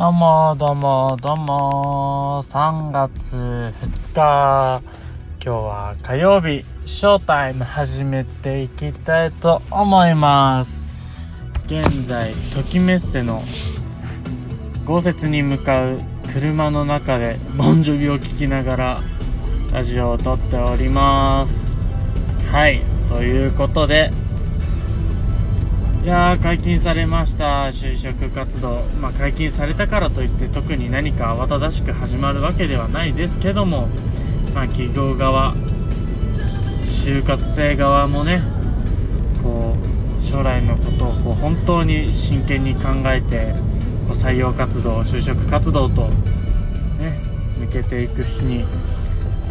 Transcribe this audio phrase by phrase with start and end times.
[0.00, 2.40] どうもどうもどうも。
[2.42, 4.82] 3月2日。
[5.44, 6.64] 今日は火曜日。
[6.86, 10.88] ショータイム始めていきたいと思います。
[11.66, 13.42] 現在ときメッセの
[14.86, 16.00] 豪雪に向かう
[16.32, 19.00] 車の中でボンジョビを聴きながら
[19.70, 21.76] ラジオを撮っております。
[22.50, 22.80] はい。
[23.10, 24.12] ということで
[26.02, 27.66] いやー解禁されました。
[27.66, 33.86] 就職活動、まあ、解禁されたからといって特に何か慌ただしく始まるわけではないですけども、
[34.54, 35.54] まあ、企業側
[36.86, 38.40] 就活生側もね
[39.42, 39.76] こ
[40.18, 43.52] う将来のことをこう本当に真剣に考えて
[44.08, 46.08] こう採用活動就職活動と、
[46.98, 47.20] ね、
[47.58, 48.64] 向けていく日に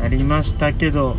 [0.02, 1.16] なりましたけど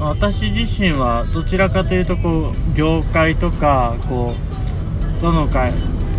[0.00, 4.34] 私自身はどちらかというとこう業界とかこ
[5.18, 5.72] うどの会、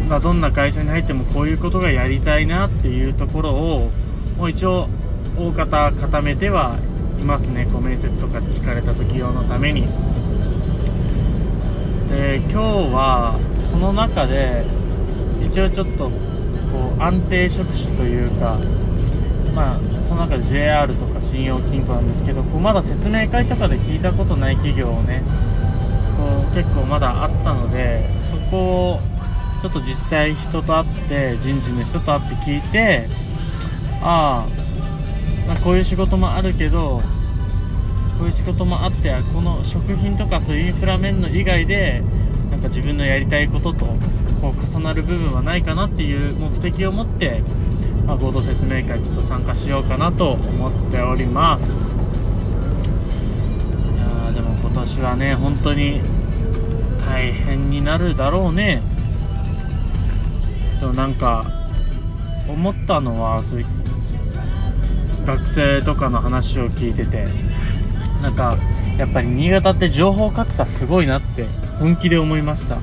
[0.07, 3.89] ま、どんな会社に入ってもこういうことがやりたいなっていうところを
[4.37, 4.87] もう一応
[5.35, 6.77] 大方固めては
[7.19, 7.67] いますね。
[7.71, 9.87] こう面接とかで聞かれた時用のために。
[12.09, 12.57] で今日
[12.93, 13.39] は
[13.71, 14.63] その中で
[15.43, 16.11] 一応ちょっとこ
[16.99, 18.59] う安定職種というか
[19.55, 25.23] まあその中で JR とか信用金庫なんですけどこうまだ説明会とかで聞いたことない企業をね
[26.17, 28.99] こう結構まだあったのでそこを
[29.61, 33.05] ちょっと実際人と会って人事の人と会って聞いて
[34.01, 37.01] ああ、まあ、こういう仕事もあるけど
[38.17, 42.03] こういう仕事もあってこの食品とかそういうインフラ面の以外で
[42.49, 43.85] なんか自分のやりたいことと
[44.41, 47.41] こう重なる部分はないかなっていう目的を持って
[48.11, 51.95] まあ、合同説明会ちょっと参加しようかなと思っております。
[51.95, 51.97] い
[54.25, 56.01] やでも今年はね本当に
[57.07, 58.81] 大変になるだろうね。
[60.81, 61.45] でもなんか
[62.49, 63.41] 思ったのは
[65.25, 67.29] 学生とかの話を聞いてて
[68.21, 68.57] なんか
[68.97, 71.45] やっぱり新潟って情報格差すごいなって
[71.79, 72.77] 本気で思いました。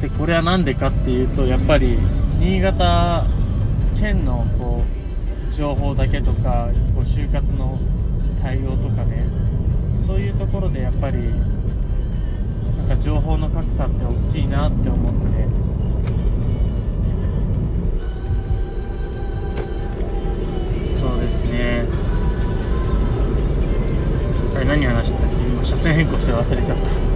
[0.00, 1.98] でこれは何でかっていうとやっぱり
[2.38, 3.26] 新潟
[4.00, 7.78] 県のこう情報だけとかこう就活の
[8.42, 9.26] 対応とかね
[10.06, 11.18] そういうところでやっぱり
[12.78, 15.20] なんか情報の格差って大きいなって思って。
[20.98, 21.84] そうですね。
[24.56, 25.36] あれ何話したっけ？
[25.44, 27.09] 今車線変更して忘れちゃった。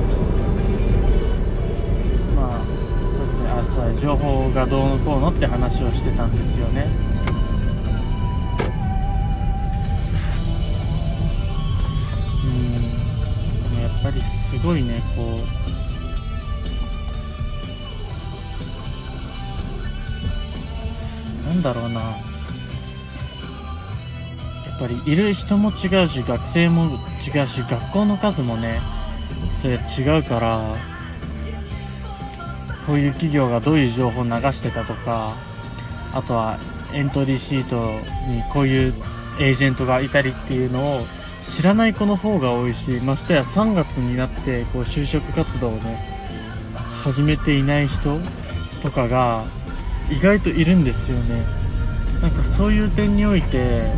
[3.64, 6.86] そう情報がどうのこうのって話をしてたんですよね
[12.44, 12.74] うん
[13.72, 15.40] でもやっぱりすごいねこ
[21.46, 22.16] うなんだろうなや
[24.76, 26.98] っぱりいる人も違うし学生も
[27.34, 28.80] 違うし学校の数もね
[29.60, 30.93] それ違うから
[32.86, 35.34] こういう企業がどういう情報を流してたとか
[36.12, 36.58] あとは
[36.92, 37.76] エントリーシート
[38.30, 38.94] にこういう
[39.40, 41.06] エージェントがいたりっていうのを
[41.42, 46.14] 知らない子の方が多いしましてや3月になってこう就職活動をね
[47.02, 48.18] 始めていない人
[48.82, 49.44] とかが
[50.10, 51.44] 意外といるんですよね。
[52.22, 53.90] なんかそういう点において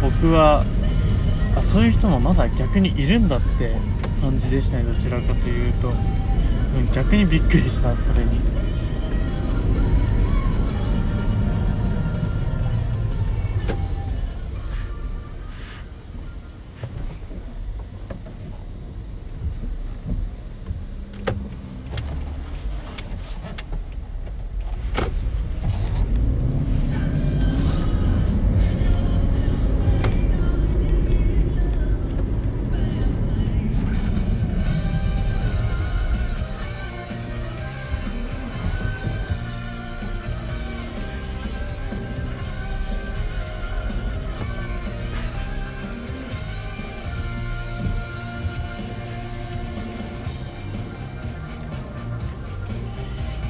[0.00, 0.64] 僕は
[1.56, 3.74] あそういう人もまだ逆にいるんだって
[4.20, 5.92] 感じでしたねどちらかというと、
[6.92, 8.73] 逆にびっくりしたそれに。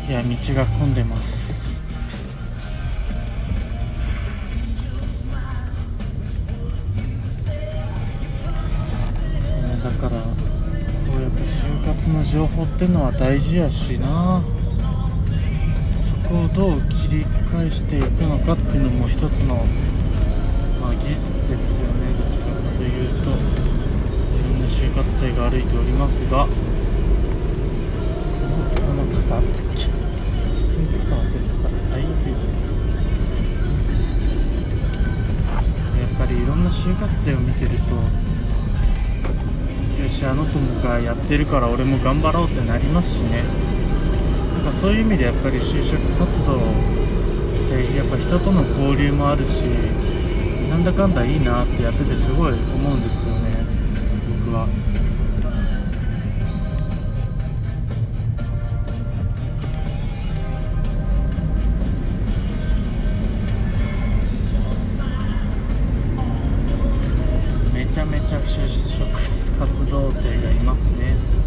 [0.06, 1.64] いや道が混んでます。
[9.82, 10.26] だからこ
[11.18, 14.42] うやっぱ就活の情報ってのは大事やしな。
[16.22, 19.56] そこをどう切り返していくのかっていうのも一つの、
[20.80, 22.12] まあ、技術ですよね。
[22.18, 23.38] どちらかというといろ
[24.58, 26.46] んな就活生が歩いておりますが。
[29.24, 29.84] 傘あったっけ
[30.54, 32.12] 普通に傘忘れてたら最悪よ
[35.98, 37.94] やっぱりいろんな就活生を見てると
[40.02, 43.44] よしあの子がやってるから俺も頑張ろうってなりますしね
[44.56, 46.58] なんかそういう意味でやっぱり就職活動っ
[47.70, 49.62] てやっぱ人との交流もあるし
[50.68, 53.64] なんだかんだいいなってやっててすごい思うんですよね
[54.44, 54.83] 僕は。
[68.26, 69.04] 着就職
[69.58, 71.43] 活動生がいますね。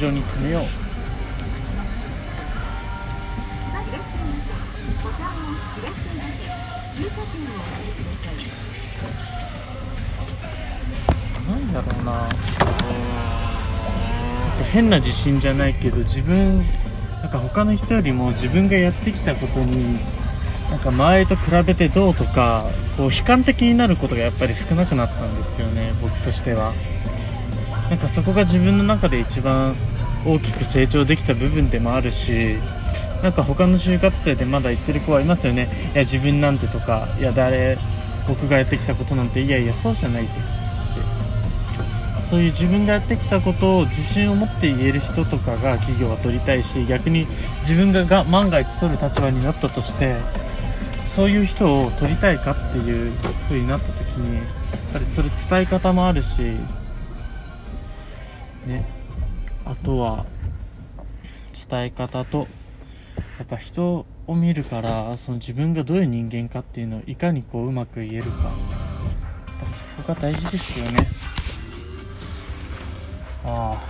[0.00, 0.62] 上に止めよう。
[11.50, 12.12] なんだろうな。
[12.12, 12.28] な
[14.72, 16.58] 変な自信じゃないけど自分
[17.22, 19.98] なんか他の人よりも自分がやってきたことに
[20.70, 22.64] なんか周りと比べてどうとか
[22.96, 26.72] こう悲観的になることがやっぱり少なくなったんですよね僕としては。
[27.90, 29.74] なんかそこが自分の中で一番
[30.24, 32.56] 大きく成長できた部分でもあるし
[33.22, 35.68] なんか他の就活生でまだ言ってる子はいますよね。
[35.92, 37.76] いや自分なんてとかいや誰
[38.26, 40.32] 僕がやってきたことなんていやいやそうじゃないって。
[42.30, 47.26] そういう自分がやってきたことを自信を持って言える人とかが企業は取りたいし逆に
[47.62, 50.14] 自分がが万が一取る立場になったとして
[51.16, 53.12] そういう人を取りたいかっていう
[53.48, 54.44] 風になった時にやっ
[54.92, 56.54] ぱりそれ伝え方もあるし
[58.66, 58.86] ね。
[59.64, 60.26] あとは
[61.68, 62.48] 伝え方と
[63.38, 68.52] やっぱ人を見るからその自分がどういう人間かっていうのをいかにこううまく言えるか。
[69.96, 71.08] そこが大事ですよね。
[73.44, 73.84] ああ。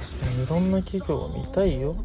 [0.00, 1.96] 確かにいろんな企業を見たいよ。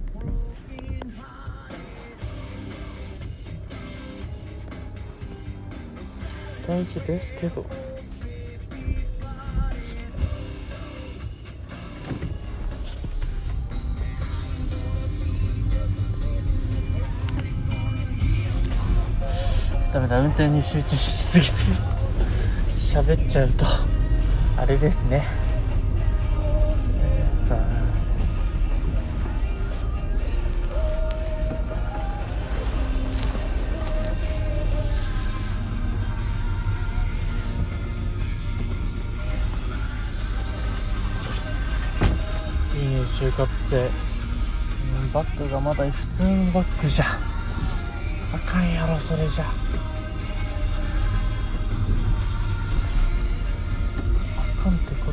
[6.66, 7.89] 大事ですけど。
[19.92, 21.52] ダメだ運転に集中しすぎて
[22.76, 23.66] 喋っちゃうと
[24.56, 25.24] あれですね。
[42.76, 43.78] いいね就活生。
[43.78, 43.80] う
[45.08, 47.06] んバッグがまだ普通のバッグじゃ。
[48.36, 49.46] あかんやろそれじゃ。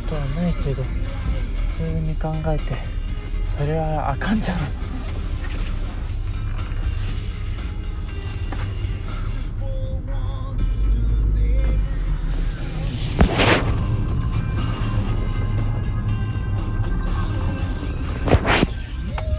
[0.06, 2.76] ことはないけど普通に考えて
[3.44, 4.60] それはあかんじゃろ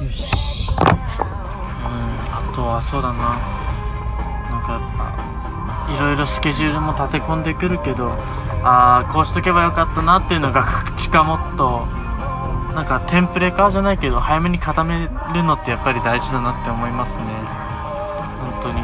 [0.05, 0.69] よし。
[0.71, 0.87] うん
[2.29, 3.17] あとはそうだな。
[4.49, 5.26] なんかやっぱ
[5.89, 8.11] いろいろスケジュールも立て込んでくるけど
[8.63, 11.85] ああこうしとけばよかったなっていうのが口かもっと
[12.75, 17.25] なんかテンプレ化じゃないけど早めに固めるのってやっぱり大事だなって思いますね。
[18.53, 18.83] 本当に。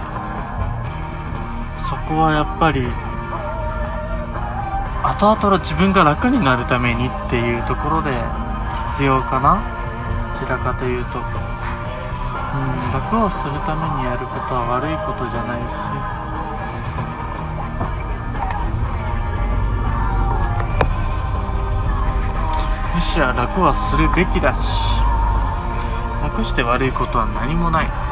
[1.89, 2.87] そこはやっぱり
[5.03, 8.17] 後々自分が楽になるためにっていうところで
[8.95, 9.61] 必要かな？
[10.33, 11.19] どちらかというと。
[11.19, 11.25] うん
[12.93, 16.22] 楽をするためにやることは悪いことじゃないし。
[23.03, 24.99] しや楽はするべきだし
[26.21, 28.02] 楽して悪いことは何もない。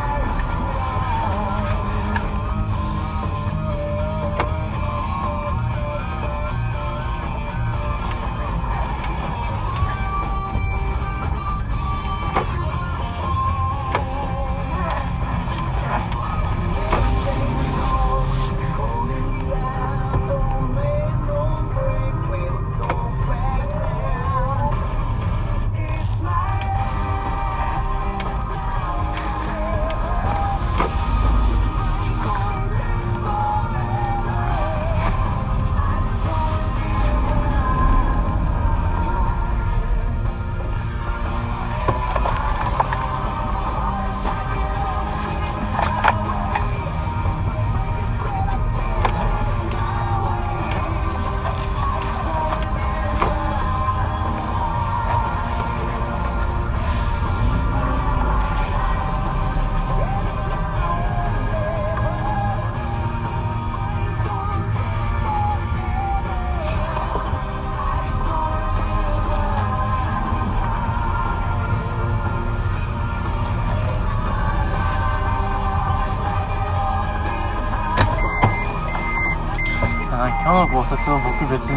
[80.81, 81.75] 今日の豪雪を僕別に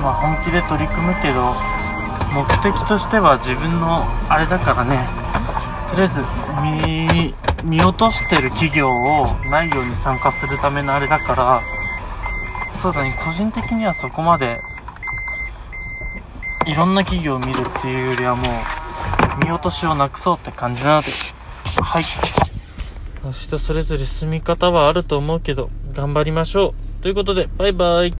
[0.00, 1.52] まあ本気で取り組むけど
[2.32, 5.04] 目的としては自分のあれだからね。
[5.90, 6.20] とりあえず
[6.62, 7.34] 見
[7.64, 11.62] 見落としてる企業をないように参加するためのあれだから
[12.82, 13.16] そうだね。
[13.24, 14.60] 個人的にはそこまで
[16.66, 21.08] いろんな企業を見るっていうよりはもう見落としをなくそうって感じなので。
[21.82, 22.04] はい。
[23.32, 27.02] 人それぞれ進み方はあると思うけど頑張りましょう。
[27.02, 28.12] ということでバイバイ。